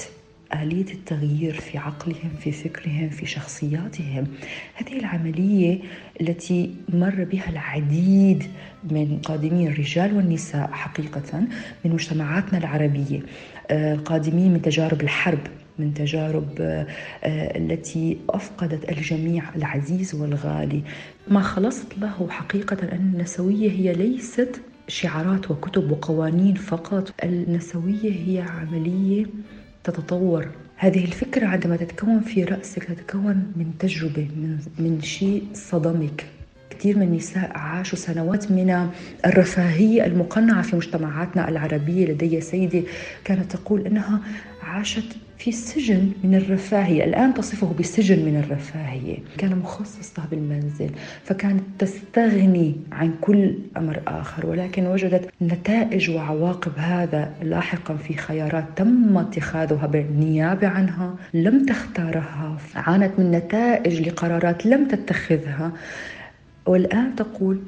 آلية 0.54 0.94
التغيير 0.94 1.54
في 1.54 1.78
عقلهم 1.78 2.30
في 2.40 2.52
فكرهم 2.52 3.10
في 3.10 3.26
شخصياتهم. 3.26 4.28
هذه 4.76 5.00
العملية 5.00 5.80
التي 6.22 6.76
مر 6.90 7.24
بها 7.24 7.50
العديد 7.50 8.44
من 8.84 9.20
قادمين 9.24 9.68
الرجال 9.68 10.16
والنساء 10.16 10.72
حقيقة 10.72 11.40
من 11.86 11.92
مجتمعاتنا 11.92 12.58
العربية. 12.58 13.22
آه، 13.72 13.96
قادمين 13.96 14.54
من 14.54 14.62
تجارب 14.62 15.02
الحرب. 15.02 15.40
من 15.80 15.94
تجارب 15.94 16.50
آه، 16.62 16.88
التي 17.58 18.18
أفقدت 18.30 18.90
الجميع 18.92 19.44
العزيز 19.56 20.16
والغالي. 20.16 20.84
ما 21.28 21.42
خلصت 21.42 21.98
له 21.98 22.28
حقيقة 22.30 22.78
أن 22.84 23.12
النسوية 23.14 23.72
هي 23.72 23.94
ليست 23.94 24.62
شعارات 24.88 25.52
وكتب 25.52 25.92
وقوانين 25.92 26.56
فقط. 26.56 27.14
النسوية 27.24 28.12
هي 28.12 28.42
عملية 28.42 29.26
تتطور. 29.84 30.48
هذه 30.76 31.06
الفكرة 31.06 31.48
عندما 31.48 31.76
تتكون 31.76 32.20
في 32.20 32.44
رأسك 32.44 32.84
تتكون 32.84 33.52
من 33.56 33.78
تجربة 33.80 34.28
من, 34.36 34.60
من 34.80 35.02
شيء 35.02 35.44
صدمك. 35.54 36.39
كثير 36.80 36.98
من 36.98 37.04
النساء 37.04 37.52
عاشوا 37.58 37.98
سنوات 37.98 38.52
من 38.52 38.90
الرفاهية 39.26 40.06
المقنعة 40.06 40.62
في 40.62 40.76
مجتمعاتنا 40.76 41.50
العربية 41.50 42.06
لدي 42.06 42.42
سيدة 42.42 42.84
كانت 43.24 43.52
تقول 43.52 43.86
أنها 43.86 44.20
عاشت 44.64 45.16
في 45.38 45.52
سجن 45.52 46.12
من 46.24 46.36
الرفاهية 46.36 47.04
الآن 47.04 47.34
تصفه 47.34 47.74
بسجن 47.80 48.26
من 48.26 48.40
الرفاهية. 48.40 49.18
كان 49.38 49.56
مخصص 49.56 50.20
لها 50.20 50.28
بالمنزل 50.32 50.90
فكانت 51.24 51.64
تستغني 51.80 52.76
عن 52.92 53.14
كل 53.22 53.54
أمر 53.78 54.02
آخر 54.08 54.46
ولكن 54.46 54.86
وجدت 54.86 55.30
نتائج 55.42 56.10
وعواقب 56.10 56.72
هذا 56.78 57.34
لاحقا 57.42 57.96
في 57.96 58.18
خيارات 58.18 58.66
تم 58.76 59.18
اتخاذها 59.18 59.88
بالنيابة 59.88 60.68
عنها 60.68 61.16
لم 61.34 61.66
تختارها 61.66 62.58
عانت 62.76 63.20
من 63.20 63.32
نتائج 63.32 64.08
لقرارات 64.08 64.66
لم 64.66 64.88
تتخذها. 64.88 65.72
والآن 66.70 67.16
تقول 67.16 67.60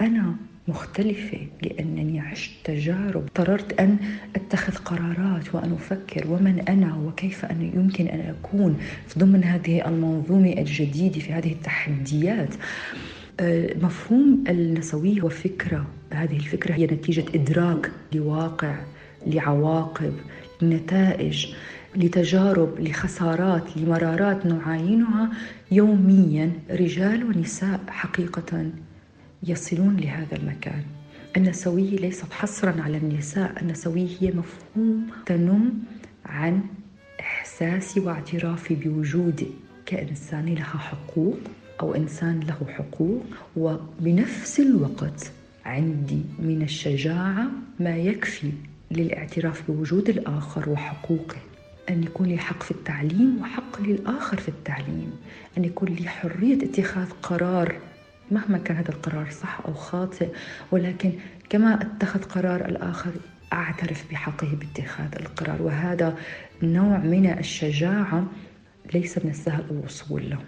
أنا 0.00 0.34
مختلفة 0.68 1.38
لأنني 1.62 2.20
عشت 2.20 2.50
تجارب 2.64 3.28
قررت 3.34 3.80
أن 3.80 3.98
أتخذ 4.36 4.74
قرارات 4.76 5.54
وأن 5.54 5.72
أفكر 5.72 6.26
ومن 6.30 6.60
أنا 6.68 6.96
وكيف 6.96 7.44
أن 7.44 7.70
يمكن 7.74 8.06
أن 8.06 8.20
أكون 8.20 8.78
في 9.06 9.20
ضمن 9.20 9.44
هذه 9.44 9.88
المنظومة 9.88 10.52
الجديدة 10.52 11.20
في 11.20 11.32
هذه 11.32 11.52
التحديات. 11.52 12.54
آه، 13.40 13.76
مفهوم 13.82 14.44
النسوية 14.48 15.22
وفكرة 15.22 15.86
هذه 16.12 16.36
الفكرة 16.36 16.74
هي 16.74 16.86
نتيجة 16.86 17.24
إدراك 17.34 17.90
لواقع 18.14 18.78
لعواقب 19.26 20.12
لنتائج. 20.62 21.46
لتجارب 21.96 22.80
لخسارات 22.80 23.76
لمرارات 23.76 24.46
نعاينها 24.46 25.30
يوميا 25.70 26.52
رجال 26.70 27.24
ونساء 27.24 27.80
حقيقة 27.88 28.70
يصلون 29.42 29.96
لهذا 29.96 30.36
المكان. 30.36 30.82
النسوية 31.36 31.96
ليست 31.96 32.32
حصرا 32.32 32.82
على 32.82 32.96
النساء 32.96 33.62
النسوية 33.62 34.08
هي 34.20 34.32
مفهوم 34.32 35.06
تنم 35.26 35.72
عن 36.26 36.60
إحساسي 37.20 38.00
واعترافي 38.00 38.74
بوجودي 38.74 39.46
كإنسان 39.86 40.54
لها 40.54 40.64
حقوق 40.64 41.38
أو 41.80 41.94
إنسان 41.94 42.40
له 42.40 42.66
حقوق. 42.68 43.22
وبنفس 43.56 44.60
الوقت 44.60 45.32
عندي 45.64 46.22
من 46.38 46.62
الشجاعة 46.62 47.46
ما 47.80 47.96
يكفي 47.96 48.52
للاعتراف 48.90 49.70
بوجود 49.70 50.08
الآخر 50.08 50.70
وحقوقه. 50.70 51.36
أن 51.90 52.02
يكون 52.02 52.26
لي 52.26 52.38
حق 52.38 52.62
في 52.62 52.70
التعليم 52.70 53.38
وحق 53.42 53.80
للآخر 53.80 54.36
في 54.40 54.48
التعليم. 54.48 55.12
أن 55.58 55.64
يكون 55.64 55.88
لي 55.88 56.08
حرية 56.08 56.64
اتخاذ 56.64 57.10
قرار 57.22 57.76
مهما 58.30 58.58
كان 58.58 58.76
هذا 58.76 58.88
القرار 58.88 59.30
صح 59.30 59.60
أو 59.68 59.74
خاطئ 59.74 60.28
ولكن 60.70 61.12
كما 61.50 61.82
اتخذ 61.82 62.22
قرار 62.22 62.64
الآخر 62.68 63.10
أعترف 63.52 64.10
بحقه 64.10 64.48
باتخاذ 64.60 65.14
القرار. 65.20 65.62
وهذا 65.62 66.16
نوع 66.62 66.98
من 66.98 67.26
الشجاعة 67.38 68.26
ليس 68.94 69.18
من 69.24 69.30
السهل 69.30 69.64
الوصول 69.70 70.30
له. 70.30 70.38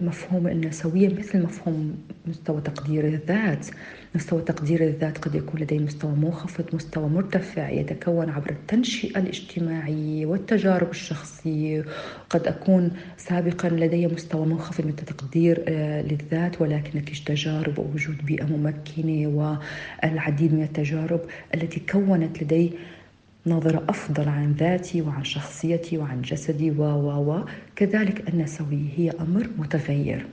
مفهوم 0.00 0.46
النسوية 0.46 1.08
مثل 1.08 1.42
مفهوم 1.42 1.96
مستوى 2.26 2.60
تقدير 2.60 3.04
الذات. 3.04 3.66
مستوى 4.14 4.42
تقدير 4.42 4.80
الذات 4.84 5.18
قد 5.18 5.34
يكون 5.34 5.60
لدي 5.60 5.78
مستوى 5.78 6.10
منخفض 6.10 6.64
مستوى 6.74 7.08
مرتفع 7.08 7.70
يتكون 7.70 8.30
عبر 8.30 8.50
التنشئة 8.50 9.18
الاجتماعية 9.18 10.26
والتجارب 10.26 10.90
الشخصية. 10.90 11.84
قد 12.30 12.46
أكون 12.46 12.90
سابقا 13.16 13.68
لدي 13.68 14.06
مستوى 14.06 14.46
منخفض 14.46 14.84
من 14.84 14.90
التقدير 14.90 15.64
آه، 15.68 16.02
للذات 16.02 16.60
ولكن 16.60 16.98
نتيجة 16.98 17.24
تجارب 17.24 17.78
ووجود 17.78 18.26
بيئة 18.26 18.44
ممكنة 18.44 19.28
والعديد 20.02 20.54
من 20.54 20.62
التجارب 20.62 21.20
التي 21.54 21.80
كونت 21.80 22.42
لدي 22.42 22.72
نظرة 23.48 23.84
أفضل 23.88 24.28
عن 24.28 24.52
ذاتي 24.52 25.02
وعن 25.02 25.24
شخصيتي 25.24 25.98
وعن 25.98 26.22
جسدي 26.22 26.70
و 26.70 26.82
و 26.82 27.32
و. 27.32 27.44
كذلك 27.76 28.28
النسوية 28.28 28.90
هي 28.96 29.10
أمر 29.10 29.50
متغير. 29.58 30.26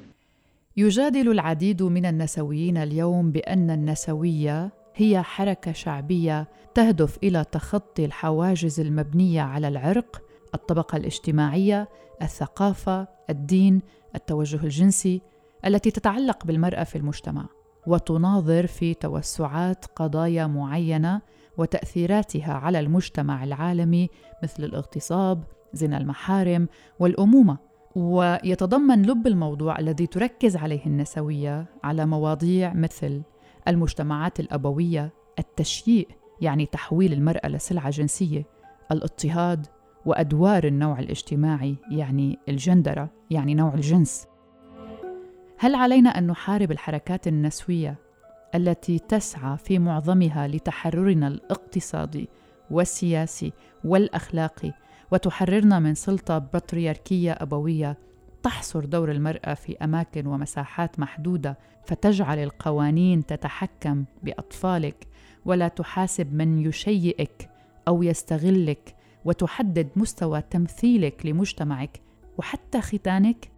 يجادل 0.77 1.31
العديد 1.31 1.83
من 1.83 2.05
النسويين 2.05 2.77
اليوم 2.77 3.31
بأن 3.31 3.71
النسوية 3.71 4.71
هي 4.95 5.21
حركة 5.21 5.71
شعبية 5.71 6.47
تهدف 6.73 7.17
إلى 7.23 7.45
تخطي 7.51 8.05
الحواجز 8.05 8.79
المبنية 8.79 9.41
على 9.41 9.67
العرق، 9.67 10.21
الطبقة 10.55 10.95
الاجتماعية، 10.95 11.87
الثقافة، 12.21 13.07
الدين، 13.29 13.81
التوجه 14.15 14.63
الجنسي 14.63 15.21
التي 15.65 15.91
تتعلق 15.91 16.45
بالمرأة 16.45 16.83
في 16.83 16.97
المجتمع، 16.97 17.45
وتناظر 17.87 18.67
في 18.67 18.93
توسعات 18.93 19.85
قضايا 19.85 20.47
معينة 20.47 21.21
وتأثيراتها 21.57 22.53
على 22.53 22.79
المجتمع 22.79 23.43
العالمي 23.43 24.09
مثل 24.43 24.63
الاغتصاب 24.63 25.43
زنا 25.73 25.97
المحارم 25.97 26.67
والأمومة. 26.99 27.57
ويتضمن 27.95 29.01
لب 29.01 29.27
الموضوع 29.27 29.79
الذي 29.79 30.07
تركز 30.07 30.55
عليه 30.57 30.85
النسوية 30.85 31.65
على 31.83 32.05
مواضيع 32.05 32.73
مثل 32.73 33.21
المجتمعات 33.67 34.39
الأبوية 34.39 35.13
التشييء 35.39 36.07
يعني 36.41 36.65
تحويل 36.65 37.13
المرأة 37.13 37.47
لسلعة 37.47 37.89
جنسية 37.89 38.45
الاضطهاد 38.91 39.67
وأدوار 40.05 40.63
النوع 40.63 40.99
الاجتماعي 40.99 41.75
يعني 41.91 42.39
الجندرة 42.49 43.09
يعني 43.29 43.53
نوع 43.53 43.73
الجنس. 43.73 44.27
هل 45.57 45.75
علينا 45.75 46.09
أن 46.09 46.27
نحارب 46.27 46.71
الحركات 46.71 47.27
النسوية 47.27 47.95
التي 48.55 48.99
تسعى 48.99 49.57
في 49.57 49.79
معظمها 49.79 50.47
لتحررنا 50.47 51.27
الاقتصادي 51.27 52.29
والسياسي 52.71 53.53
والأخلاقي 53.83 54.73
وتحررنا 55.11 55.79
من 55.79 55.95
سلطة 55.95 56.37
بطريركيه 56.37 57.31
أبوية 57.31 57.97
تحصر 58.43 58.85
دور 58.85 59.11
المرأة 59.11 59.53
في 59.53 59.77
أماكن 59.77 60.27
ومساحات 60.27 60.99
محدودة 60.99 61.57
فتجعل 61.85 62.39
القوانين 62.39 63.25
تتحكم 63.25 64.05
بأطفالك 64.23 65.07
ولا 65.45 65.67
تحاسب 65.67 66.33
من 66.33 66.59
يشيئك 66.59 67.49
أو 67.87 68.03
يستغلك 68.03 68.95
وتحدد 69.25 69.89
مستوى 69.95 70.41
تمثيلك 70.41 71.25
لمجتمعك 71.25 72.01
وحتى 72.37 72.81
ختانك 72.81 73.54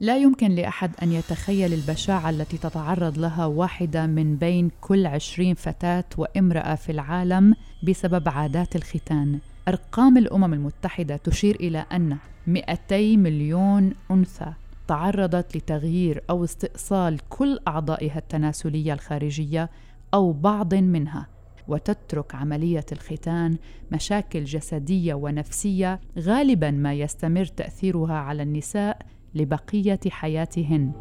لا 0.00 0.16
يمكن 0.16 0.50
لأحد 0.50 0.90
أن 1.02 1.12
يتخيل 1.12 1.72
البشاعة 1.72 2.30
التي 2.30 2.58
تتعرض 2.58 3.18
لها 3.18 3.46
واحدة 3.46 4.06
من 4.06 4.36
بين 4.36 4.70
كل 4.80 5.06
عشرين 5.06 5.54
فتاة 5.54 6.04
وامرأة 6.16 6.74
في 6.74 6.92
العالم 6.92 7.54
بسبب 7.82 8.28
عادات 8.28 8.76
الختان. 8.76 9.38
أرقام 9.68 10.18
الأمم 10.18 10.54
المتحدة 10.54 11.16
تشير 11.16 11.56
إلى 11.56 11.86
أن 11.92 12.16
200 12.46 13.16
مليون 13.16 13.92
أنثى 14.10 14.52
تعرضت 14.88 15.56
لتغيير 15.56 16.22
أو 16.30 16.44
استئصال 16.44 17.18
كل 17.28 17.58
أعضائها 17.68 18.18
التناسلية 18.18 18.92
الخارجية 18.92 19.70
أو 20.14 20.32
بعض 20.32 20.74
منها 20.74 21.26
وتترك 21.68 22.34
عملية 22.34 22.86
الختان 22.92 23.56
مشاكل 23.92 24.44
جسدية 24.44 25.14
ونفسية 25.14 26.00
غالبا 26.18 26.70
ما 26.70 26.94
يستمر 26.94 27.44
تأثيرها 27.44 28.14
على 28.14 28.42
النساء 28.42 28.98
لبقية 29.34 30.00
حياتهن. 30.10 30.92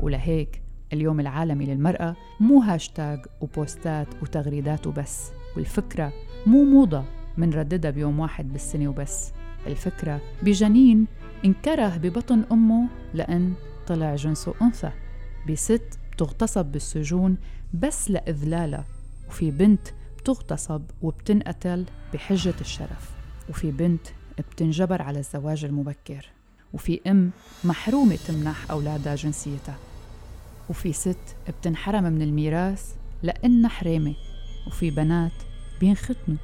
ولهيك 0.00 0.62
اليوم 0.92 1.20
العالمي 1.20 1.66
للمرأة 1.66 2.16
مو 2.40 2.60
هاشتاج 2.62 3.26
وبوستات 3.40 4.22
وتغريدات 4.22 4.86
وبس. 4.86 5.30
والفكرة 5.56 6.12
مو 6.46 6.64
موضة 6.64 7.04
منرددها 7.36 7.90
بيوم 7.90 8.20
واحد 8.20 8.52
بالسنة 8.52 8.88
وبس. 8.88 9.32
الفكرة 9.66 10.20
بجنين 10.42 11.06
انكره 11.44 11.96
ببطن 11.96 12.44
أمه 12.52 12.88
لأن 13.14 13.52
طلع 13.86 14.14
جنسه 14.14 14.54
أنثى. 14.62 14.90
بست 15.48 15.98
بتغتصب 16.12 16.66
بالسجون 16.66 17.36
بس 17.74 18.10
لإذلالها. 18.10 18.84
وفي 19.28 19.50
بنت 19.50 19.88
بتغتصب 20.18 20.82
وبتنقتل 21.02 21.84
بحجة 22.14 22.54
الشرف. 22.60 23.10
وفي 23.50 23.70
بنت 23.70 24.06
بتنجبر 24.42 25.02
على 25.02 25.18
الزواج 25.18 25.64
المبكر. 25.64 26.26
وفي 26.74 27.00
أم 27.06 27.30
محرومة 27.64 28.16
تمنح 28.28 28.70
أولادها 28.70 29.14
جنسيتها. 29.14 29.76
وفي 30.70 30.92
ست 30.92 31.36
بتنحرم 31.48 32.04
من 32.04 32.22
الميراث 32.22 32.94
لأنها 33.22 33.68
حرامة. 33.68 34.14
وفي 34.66 34.90
بنات 34.90 35.32
بينختنوا. 35.80 36.38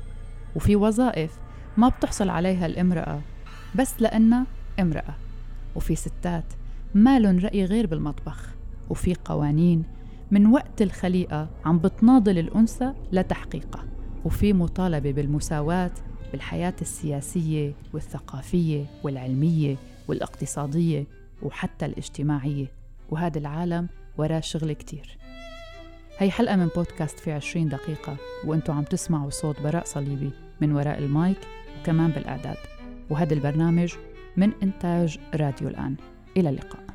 وفي 0.57 0.77
وظائف 0.77 1.39
ما 1.77 1.89
بتحصل 1.89 2.29
عليها 2.29 2.67
الامرأة 2.67 3.21
بس 3.75 3.95
لأنها 4.01 4.47
امرأة. 4.81 5.15
وفي 5.77 5.95
ستات 5.95 6.45
ما 6.95 7.19
لن 7.19 7.39
رأي 7.39 7.65
غير 7.65 7.87
بالمطبخ. 7.87 8.49
وفي 8.91 9.15
قوانين 9.25 9.85
من 10.31 10.47
وقت 10.47 10.83
الخليقة 10.83 11.49
عم 11.65 11.79
بتناضل 11.79 12.39
الأنثى 12.39 12.93
لتحقيقها. 13.13 13.85
وفي 14.25 14.53
مطالبة 14.53 15.13
بالمساواة 15.13 15.91
بالحياة 16.35 16.75
السياسية 16.81 17.73
والثقافية 17.93 18.85
والعلمية 19.03 19.77
والاقتصادية 20.09 21.05
وحتى 21.43 21.87
الاجتماعية. 21.87 22.67
وهذا 23.11 23.39
العالم 23.39 23.89
وراه 24.19 24.41
شغل 24.41 24.73
كتير. 24.73 25.19
هي 26.19 26.31
حلقة 26.31 26.57
من 26.57 26.67
بودكاست 26.67 27.21
في 27.21 27.33
عشرين 27.33 27.69
دقيقة 27.69 28.17
وانتو 28.45 28.73
عم 28.73 28.83
تسمعوا 28.83 29.31
صوت 29.31 29.61
براء 29.61 29.85
صليبي 29.85 30.31
من 30.61 30.73
وراء 30.73 30.99
المايك 30.99 31.39
وكمان 31.81 32.11
بالإعداد. 32.11 32.57
وهذا 33.11 33.35
البرنامج 33.35 33.95
من 34.37 34.53
إنتاج 34.63 35.19
راديو 35.35 35.69
الآن. 35.69 35.97
إلى 36.37 36.49
اللقاء. 36.49 36.94